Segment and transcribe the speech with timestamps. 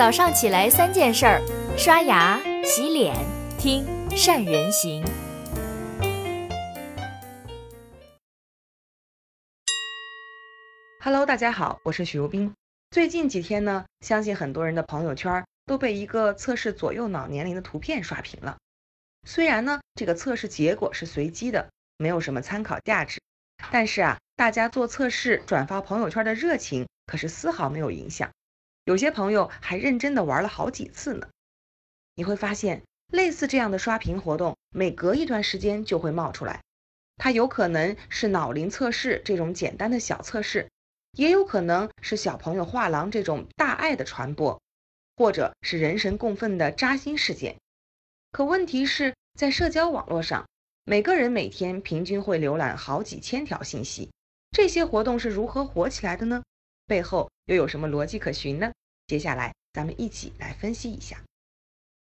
[0.00, 1.42] 早上起来三件事儿：
[1.76, 3.14] 刷牙、洗脸、
[3.58, 3.84] 听
[4.16, 5.04] 善人行。
[11.02, 12.54] Hello，大家好，我是许如冰。
[12.90, 18.56] 最近几天呢，相信很多人的朋友圈都被一个测试左右脑年龄的图片刷屏了。
[19.28, 23.20] 虽然呢，这个测试结果是随机的，没有什么参考价值，
[23.70, 28.30] 但是啊，大家做测试、转发朋友圈的热情可是丝毫没有影响。
[28.84, 31.28] 有些朋友还认真的玩了好几次呢。
[32.14, 36.60] 你会发现，类似这样的刷屏活动，每隔一段时间就会冒出来。
[37.16, 40.68] 它有可能是脑龄测试这种简单的小测试，
[41.12, 44.60] 也有可能是小朋友画廊这种大爱的传播，
[45.16, 47.56] 或者是人神共愤的扎心事件。
[48.32, 50.46] 可问题是在社交网络上，
[50.84, 54.10] 每个人每天平均会浏览好几千条信息，
[54.50, 56.42] 这些活动是如何火起来的呢？
[56.90, 58.72] 背后又有什么逻辑可循呢？
[59.06, 61.22] 接下来咱们一起来分析一下。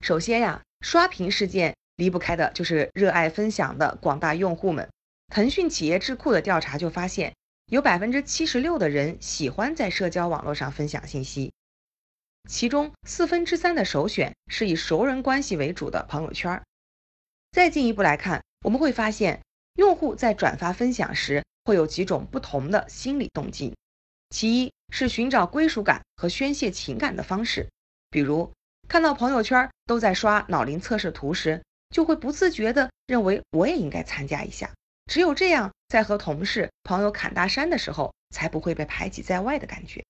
[0.00, 4.90] 首先呀，刷屏事件离不开的就是热爱分享的广大用户们。
[5.28, 7.32] 腾讯企业智库的调查就发现，
[7.66, 11.52] 有百分之七十六的人喜欢在社交网络上分享信息，
[12.50, 16.60] 其中四分之三的首选是以熟人关系为主的朋友圈。
[17.52, 19.40] 再进一步来看，我们会发现，
[19.76, 23.76] 用户在转发分享时会有几种不同的心理动机。
[24.32, 27.68] 其一是寻找归属感和宣泄情感的方式，
[28.08, 28.50] 比如
[28.88, 34.70] 看到朋友圈都在刷脑龄测试图时，就会不自觉地认为我也应该参加一下。
[35.04, 40.02] 只有这样，在和同事、朋友侃大山的时候，才不会被排挤在外的感觉。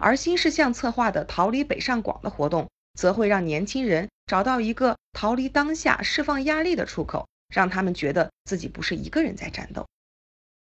[0.00, 9.86] 而新事项策划的“逃离北上广”的活动，则会让年轻人找到一个逃离当下、释放压力的出口，让他们觉得自己不是一个人在战斗。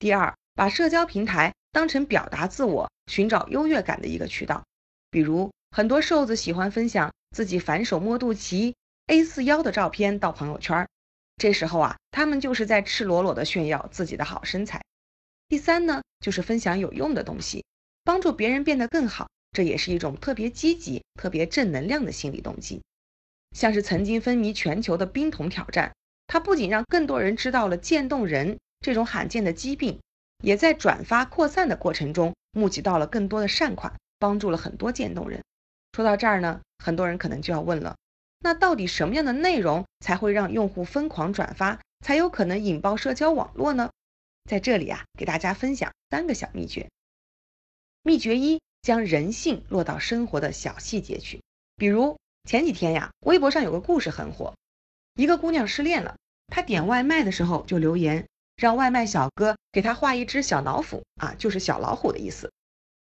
[0.00, 1.52] 第二，把社交平台。
[1.72, 4.64] 当成表达自我、寻找优越感的一个渠道，
[5.10, 8.74] 比如很多瘦子喜欢分享自己反手摸肚脐、
[9.06, 10.88] A 四腰的照片到朋友圈，
[11.36, 14.82] 这时候啊，他们就是在赤裸裸的炫耀自己的好身材。
[15.48, 17.64] 第三呢，就是分享有用的东西，
[18.04, 22.82] 帮助别人变得更好，这也是一种特别积极、特别正能量的心理动机。
[23.56, 25.92] 像是曾经风靡全球的冰桶挑战，
[26.28, 29.98] 它不仅让更多人知道了渐冻人这种罕见的疾病。
[30.40, 35.42] 也在转发扩散的过程中，募集到了更多的善款，帮助了很多渐冻人。
[35.92, 37.96] 说到这儿呢，很多人可能就要问了：
[38.38, 43.90] 那到底什么样的内容才会让用户疯狂转发，才有可能引爆社交网络呢？
[44.48, 46.88] 在这里啊，给大家分享三个小秘诀。
[48.02, 51.42] 秘诀一：将人性落到生活的小细节去。
[51.76, 52.18] 比如
[52.48, 54.54] 前几天呀，微博上有个故事很火，
[55.14, 58.26] 一个姑娘失恋了，她点外卖的时候就留言。
[58.60, 62.52] 让外卖小哥给他画一只小老虎啊，就是小老虎的意思。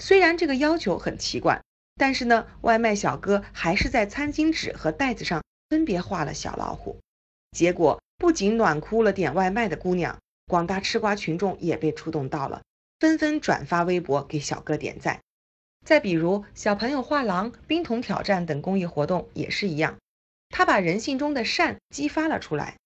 [0.00, 1.60] 虽然这个要求很奇怪，
[1.96, 6.98] 但是呢，外卖小哥还是在餐巾纸和袋子上分别画了小老虎。
[7.50, 12.62] 结果不仅暖哭了点外卖的姑娘，广大吃瓜群众也被触动到了，
[12.98, 15.20] 纷纷转发微博给小哥点赞。
[15.84, 19.98] 再比如小朋友画廊、冰桶挑战等公益活动也是一样，
[20.48, 22.78] 他把人性中的善激发了出来。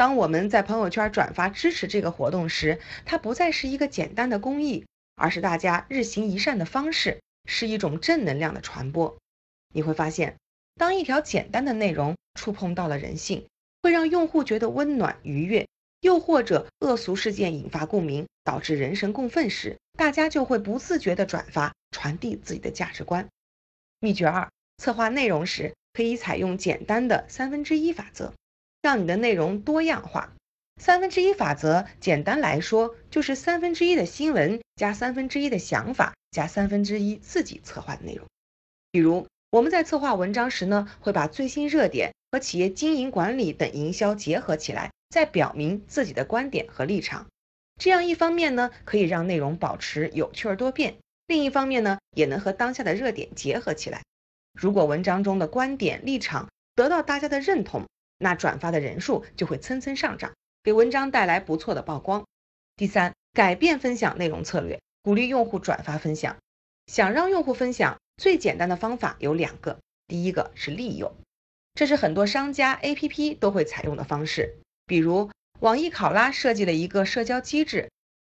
[0.00, 9.18] 当我们在朋友圈转发支持这个活动时，它不再是一个简单的公益，而是大家日行一善的方式，是一种正能量的传播。
[9.74, 10.36] 你会发现，
[10.76, 13.46] 当一条简单的内容触碰到了人性，
[13.82, 15.66] 会让用户觉得温暖愉悦；
[16.00, 23.28] 又或者恶俗事件引发共鸣，导致人神共愤时，大家就会不自觉地转发，传递自己的价值观。
[23.98, 28.32] 秘诀二：策划内容时可以采用简单的三分之一法则。
[28.82, 30.32] 让你的内容多样化。
[30.80, 38.26] 三分之一法则，简单来说就是三分之一的新闻加三分之一的想法加三分之一自己策划的内容。
[38.90, 47.26] 比如我们在策划文章时呢，会把最新热点和企业经营管理等营销结合起来，再表明自己的观点和立场。
[47.78, 50.94] 这样一方面呢，可以让内容保持有趣儿多变；
[51.26, 54.02] 另一方面呢，也能和当下的热点结合起来。
[54.52, 57.86] 如果文章中的观点立场得到大家的认同，
[58.22, 62.26] 那转发的人数就会蹭蹭上涨，给文章带来不错的曝光。
[62.76, 66.36] 第三，改变分享内容策略，鼓励用户转发分享。
[66.86, 69.78] 想让用户分享，最简单的方法有两个。
[70.06, 71.10] 第一个是利用，
[71.74, 74.58] 这是很多商家 APP 都会采用的方式。
[74.86, 75.30] 比如
[75.60, 77.88] 网易考拉设计了一个社交机制，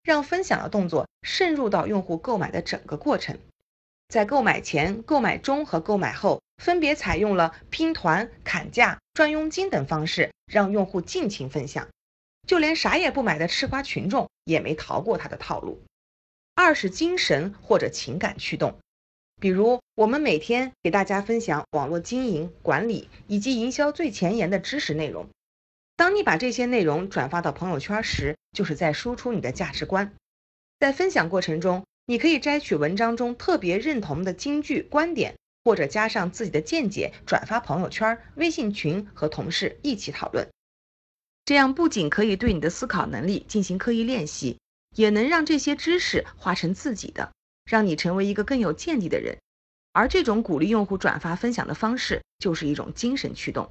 [0.05, 3.39] 让分享的动作渗入到用户购买的整个过程。
[4.09, 11.89] 在购买前、购买中和购买后，分别采用了拼团、砍价、赚佣金等方式，让用户尽情分享。
[12.47, 15.81] 就连啥也不买的吃瓜群众也没逃过他的套路。
[16.55, 18.79] 二是精神或者情感驱动，
[19.41, 25.29] 比如，我们每天给大家分享网络经营管理以及营销最前沿的知识内容。
[25.97, 30.15] 当你把这些内容转发到朋友圈时，就是在输出你的价值观。
[30.79, 40.49] 在分享过程中，你可以摘取文章中特别认同的金句、观点，或者加上自己的见解，转发朋友圈、微信群和同事一起讨论。
[41.45, 44.59] 这样不仅可以对你的思考能力进行刻意练习，
[44.95, 47.33] 也能让这些知识化成自己的。
[47.65, 49.39] 让你成为一个更有见地的人，
[49.93, 53.71] 而这种鼓励用户转发分享的方式，就是一种精神驱动。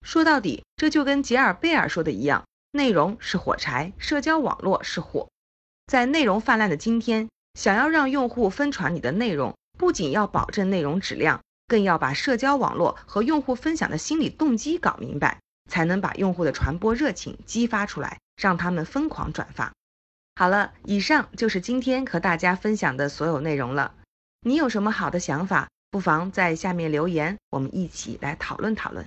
[0.00, 5.28] 说到底，这就跟杰尔贝尔说的一样：内容是火柴，社交网络是火。
[5.86, 15.38] 在内容泛滥的今天，想要让用户分传你的内容，不仅要保证内容质量，更要把社交网络和用户分享的心理动机搞明白，
[15.70, 19.72] 才能把用户的传播热情激发出来，让他们疯狂转发。
[20.34, 23.94] 好了，以上就是今天和大家分享的所有内容了。
[24.42, 29.06] 你有什么好的想法，不妨在下面留言，我们一起来讨论讨论。